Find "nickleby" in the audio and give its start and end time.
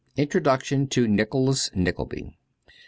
1.75-2.35